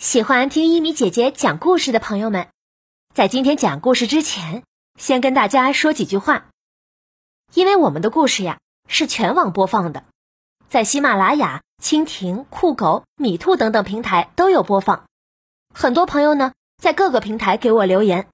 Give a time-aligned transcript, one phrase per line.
[0.00, 2.48] 喜欢听一米姐姐讲故事的朋友们，
[3.14, 4.64] 在今天讲故事之前，
[4.98, 6.48] 先跟大家说几句话。
[7.52, 10.04] 因为我们的故事呀是全网播放的，
[10.70, 15.04] 在喜马拉雅、蜻蜓、酷狗、米兔等等平台都有播放。
[15.74, 18.26] 很多朋友呢在各个平台给我留言，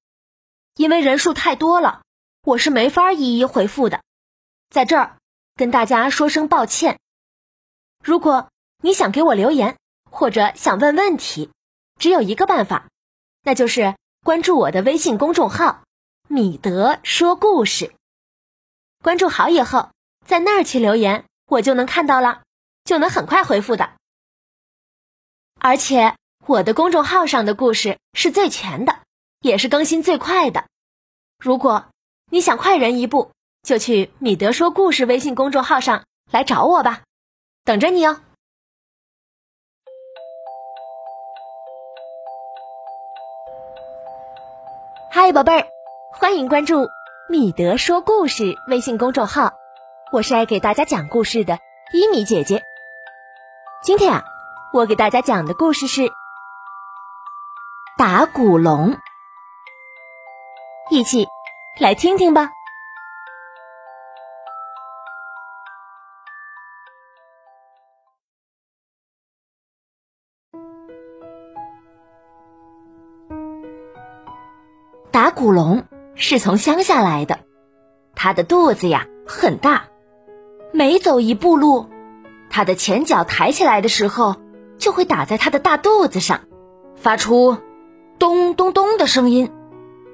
[0.77, 2.03] 因为人数太多了，
[2.45, 4.03] 我是没法一一回复的，
[4.71, 5.17] 在这儿
[5.57, 7.01] 跟大家说声抱歉。
[8.05, 8.51] 如果
[8.85, 9.77] 你想给我留言，
[10.09, 11.51] 或者想问问题。
[11.99, 12.89] 只有一个办法，
[13.43, 15.83] 那就是关注我的微信公众号
[16.29, 17.93] “米德说故事”。
[19.03, 19.91] 关注好以后，
[20.27, 22.43] 在那儿去留言，我就能看到了，
[22.85, 23.93] 就能很快回复的。
[25.59, 26.15] 而且
[26.47, 29.01] 我的公众号上的故事是最全的，
[29.41, 30.67] 也是更新最快的。
[31.39, 31.89] 如果
[32.31, 33.31] 你想快人一步，
[33.63, 37.05] 就去“米德说故事”微信公众号上来找我吧，
[37.65, 38.21] 等着你哦。
[45.11, 45.67] 嗨，宝贝儿，
[46.13, 46.89] 欢迎关注
[47.29, 49.55] 米德说故事微信公众号，
[50.13, 51.59] 我是爱给大家讲故事的
[51.93, 52.63] 伊米姐姐。
[53.83, 54.25] 今天啊，
[54.73, 56.13] 我给大家讲的故事是
[57.97, 58.97] 打鼓龙，
[60.91, 61.27] 一起
[61.81, 62.51] 来听听吧。
[75.17, 77.39] 打鼓龙是从乡下来的，
[78.15, 79.85] 它的肚子呀很大，
[80.75, 81.87] 每走一步路，
[82.51, 84.37] 它的前脚抬起来的时候，
[84.77, 86.41] 就会打在它的大肚子上，
[86.97, 87.57] 发出
[88.19, 89.51] 咚咚咚的声音，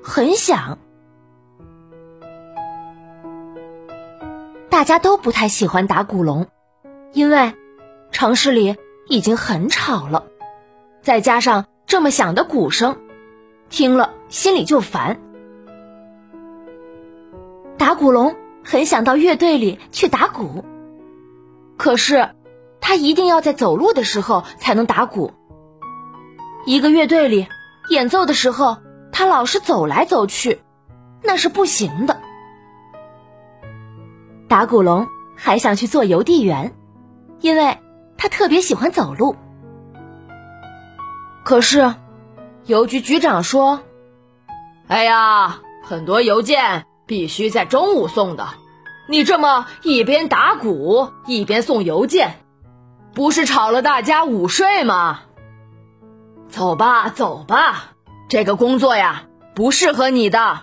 [0.05, 0.79] 很响。
[4.69, 6.47] 大家都不太喜欢打鼓龙，
[7.13, 7.55] 因为
[8.13, 8.77] 城市里
[9.09, 10.27] 已经很吵了，
[11.03, 12.99] 再加上这么响的鼓声。
[13.73, 15.19] 听了心里就烦。
[17.79, 20.63] 打鼓龙很想到乐队里去打鼓，
[21.79, 22.29] 可是
[22.83, 25.33] 他一定要在走路的时候才能打鼓。
[26.67, 27.49] 一个乐队里
[27.89, 28.77] 演奏的时候，
[29.11, 30.61] 他老是走来走去，
[31.23, 32.21] 那是不行的。
[34.49, 36.75] 打鼓龙还想去做邮递员，
[37.41, 37.79] 因为
[38.19, 39.35] 他特别喜欢走路。
[41.43, 41.95] 可是。
[42.67, 43.81] 邮局局长说
[44.87, 48.47] ：“哎呀，很多邮件必须在中午送的，
[49.09, 52.37] 你这么一边打鼓一边送邮件，
[53.15, 55.23] 不是吵了大家午睡吗？
[56.49, 57.95] 走吧，走吧，
[58.29, 59.25] 这个工作呀
[59.57, 60.61] 不适合你的。”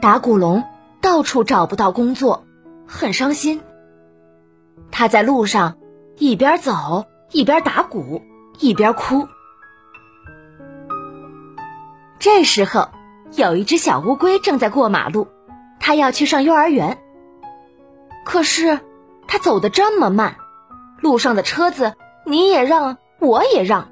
[0.00, 0.64] 打鼓龙
[1.02, 2.46] 到处找不到工作，
[2.86, 3.60] 很伤心。
[4.90, 5.76] 他在路上
[6.16, 7.04] 一边走。
[7.34, 8.22] 一边打鼓
[8.60, 9.26] 一边哭。
[12.20, 12.88] 这时候，
[13.32, 15.26] 有一只小乌龟正在过马路，
[15.80, 16.96] 它要去上幼儿园。
[18.24, 18.78] 可是，
[19.26, 20.36] 它走得这么慢，
[21.00, 21.94] 路上的车子
[22.24, 23.88] 你也让我也让，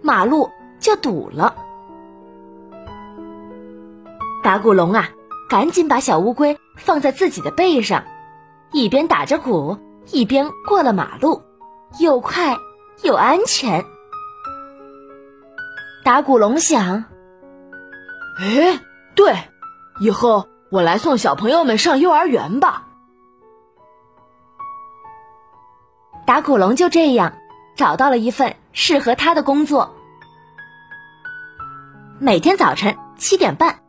[0.00, 1.56] 马路就堵了。
[4.44, 5.08] 打鼓龙啊，
[5.50, 8.04] 赶紧把小乌龟放在自己的背上，
[8.70, 9.78] 一边打着鼓，
[10.12, 11.42] 一边过了马路，
[11.98, 12.56] 又快。
[13.02, 13.84] 又安全。
[16.04, 17.04] 打鼓龙想
[18.38, 18.80] ：“哎，
[19.14, 19.34] 对，
[20.00, 22.88] 以后我来送小朋友们上幼儿园吧。”
[26.26, 27.34] 打鼓龙就这样
[27.76, 29.94] 找到了一份适合他的工作。
[32.18, 33.80] 每天早晨七点半，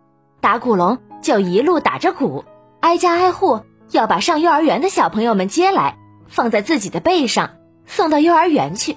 [0.41, 2.43] 打鼓龙就一路打着鼓，
[2.81, 3.61] 挨家挨户
[3.91, 7.51] 要把上幼儿园的小朋友们接来，放在自己的背上。
[7.85, 8.95] 送到幼儿园去。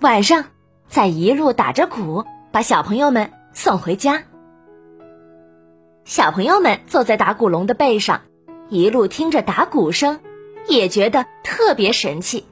[0.00, 0.44] 晚上
[0.88, 4.22] 再一路打着鼓，把小朋友们送回家。
[6.04, 8.22] 小朋友们坐在打鼓龙的背上，
[8.68, 10.20] 一路听着打鼓声，
[10.66, 12.46] 也觉得特别神气。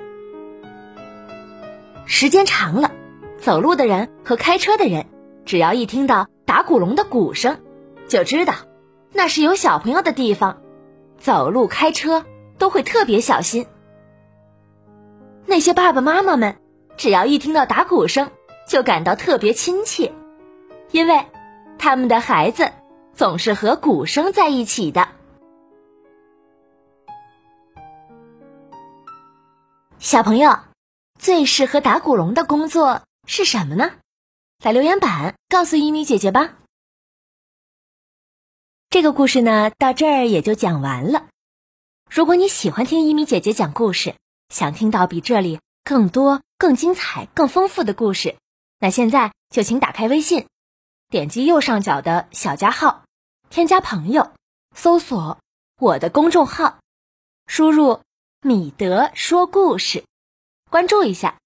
[2.04, 2.92] 时间长了，
[3.38, 5.06] 走路的人和开车的人，
[5.44, 7.58] 只要一听到打鼓龙的鼓声，
[8.08, 8.54] 就知道
[9.12, 10.58] 那是有小朋友的地方，
[11.18, 12.24] 走路开车
[12.58, 13.66] 都会特别小心。
[15.48, 16.56] 那些爸爸妈妈们，
[16.96, 18.32] 只要一听到打鼓声，
[18.68, 20.12] 就感到特别亲切，
[20.90, 21.24] 因为
[21.78, 22.72] 他们的孩子
[23.14, 25.08] 总是和鼓声在一起的。
[30.00, 30.58] 小朋友，
[31.18, 33.92] 最适合打鼓龙的工作是什么呢？
[34.58, 36.54] 在留言板告诉一米姐姐吧。
[38.90, 41.26] 这个故事呢，到这儿也就讲完了。
[42.10, 44.14] 如果你喜欢听一米姐姐讲故事，
[44.48, 48.36] 想听到比这里更多、更精彩、更丰富的故事。
[48.78, 50.46] 那现在就请打开微信，
[51.08, 53.04] 点击右上角的小加号，
[53.50, 54.32] 添加朋友，
[54.74, 55.38] 搜索
[55.78, 56.78] 我的公众号，
[57.46, 58.00] 输入
[58.42, 60.04] “米德说故事”，
[60.70, 61.38] 关注一下，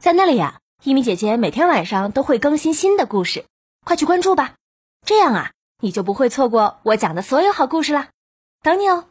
[0.00, 3.44] 在那里呀，一米姐姐每天晚上都会更新新的故事，
[3.84, 4.54] 快去关注吧。
[5.06, 8.08] 这样啊，你就不会错过我讲的所有好故事啦，
[8.62, 9.04] 等你哦。